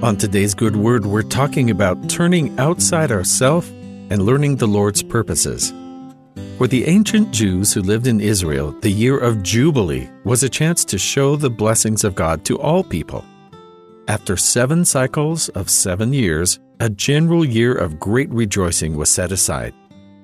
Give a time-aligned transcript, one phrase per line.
[0.00, 3.68] On today's Good Word, we're talking about turning outside ourself
[4.10, 5.72] and learning the Lord's purposes.
[6.56, 10.84] For the ancient Jews who lived in Israel, the year of Jubilee was a chance
[10.84, 13.24] to show the blessings of God to all people.
[14.06, 19.74] After seven cycles of seven years, a general year of great rejoicing was set aside.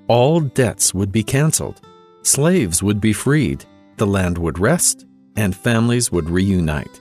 [0.07, 1.81] All debts would be canceled,
[2.23, 3.65] slaves would be freed,
[3.97, 5.05] the land would rest,
[5.35, 7.01] and families would reunite.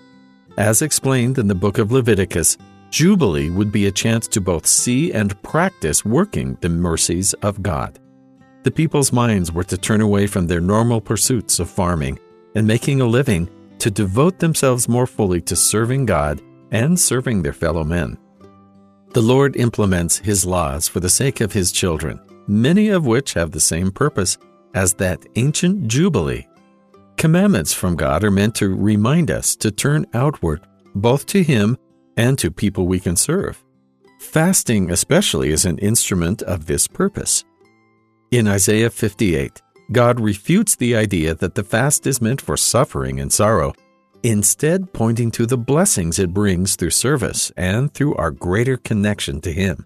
[0.57, 2.57] As explained in the book of Leviticus,
[2.93, 7.97] Jubilee would be a chance to both see and practice working the mercies of God.
[8.61, 12.19] The people's minds were to turn away from their normal pursuits of farming
[12.53, 17.51] and making a living to devote themselves more fully to serving God and serving their
[17.51, 18.15] fellow men.
[19.13, 23.49] The Lord implements His laws for the sake of His children, many of which have
[23.49, 24.37] the same purpose
[24.75, 26.47] as that ancient Jubilee
[27.17, 30.61] Commandments from God are meant to remind us to turn outward,
[30.93, 31.75] both to Him
[32.17, 33.63] and to people we can serve.
[34.19, 37.43] Fasting, especially, is an instrument of this purpose.
[38.31, 39.61] In Isaiah 58,
[39.91, 43.73] God refutes the idea that the fast is meant for suffering and sorrow,
[44.23, 49.51] instead, pointing to the blessings it brings through service and through our greater connection to
[49.51, 49.85] Him.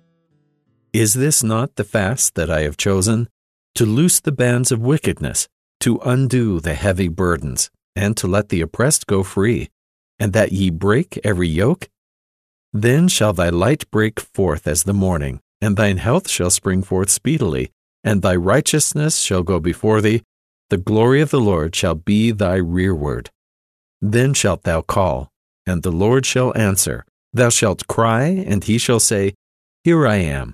[0.94, 3.28] Is this not the fast that I have chosen?
[3.76, 5.48] To loose the bands of wickedness
[5.80, 9.70] to undo the heavy burdens, and to let the oppressed go free,
[10.20, 11.88] and that ye break every yoke?
[12.74, 17.10] Then shall thy light break forth as the morning, and thine health shall spring forth
[17.10, 17.72] speedily,
[18.04, 20.24] and thy righteousness shall go before thee,
[20.70, 23.30] the glory of the Lord shall be thy rearward.
[24.02, 25.30] Then shalt thou call,
[25.66, 27.06] and the Lord shall answer.
[27.34, 29.34] Thou shalt cry, and he shall say,
[29.84, 30.54] Here I am.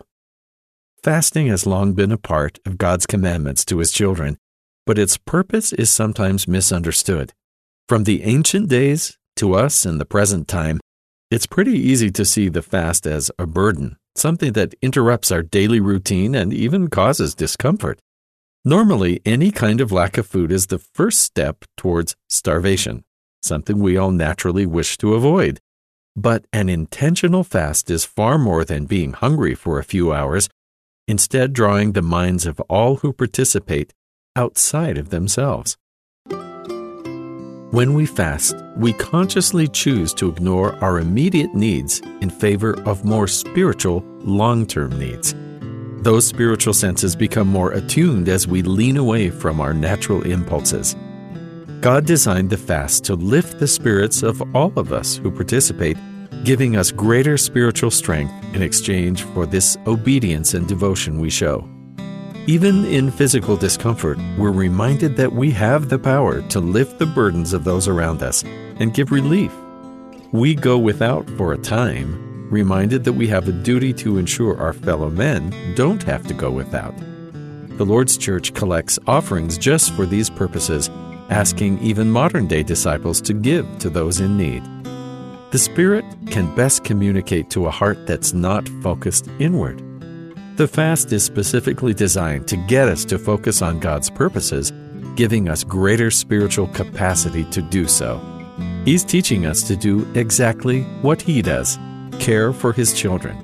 [1.04, 4.38] Fasting has long been a part of God's commandments to his children,
[4.86, 7.34] but its purpose is sometimes misunderstood.
[7.90, 10.80] From the ancient days to us in the present time,
[11.34, 15.80] it's pretty easy to see the fast as a burden, something that interrupts our daily
[15.80, 18.00] routine and even causes discomfort.
[18.64, 23.04] Normally, any kind of lack of food is the first step towards starvation,
[23.42, 25.60] something we all naturally wish to avoid.
[26.16, 30.50] But an intentional fast is far more than being hungry for a few hours,
[31.08, 33.92] instead, drawing the minds of all who participate
[34.36, 35.78] outside of themselves.
[37.74, 43.28] When we fast, we consciously choose to ignore our immediate needs in favor of more
[43.28, 45.34] spiritual, long term needs.
[46.04, 50.96] Those spiritual senses become more attuned as we lean away from our natural impulses.
[51.82, 55.98] God designed the fast to lift the spirits of all of us who participate,
[56.44, 61.68] giving us greater spiritual strength in exchange for this obedience and devotion we show.
[62.46, 67.54] Even in physical discomfort, we're reminded that we have the power to lift the burdens
[67.54, 69.54] of those around us and give relief.
[70.34, 74.74] We go without for a time, reminded that we have a duty to ensure our
[74.74, 76.94] fellow men don't have to go without.
[77.78, 80.90] The Lord's Church collects offerings just for these purposes,
[81.30, 84.64] asking even modern day disciples to give to those in need.
[85.52, 89.82] The Spirit can best communicate to a heart that's not focused inward.
[90.56, 94.72] The fast is specifically designed to get us to focus on God's purposes,
[95.16, 98.22] giving us greater spiritual capacity to do so.
[98.86, 101.80] He's teaching us to do exactly what He does
[102.20, 103.36] care for His children.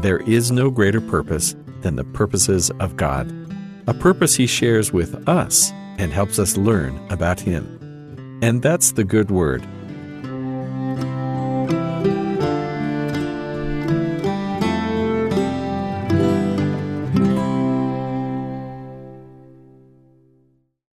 [0.00, 3.30] There is no greater purpose than the purposes of God,
[3.86, 8.38] a purpose He shares with us and helps us learn about Him.
[8.40, 9.68] And that's the good word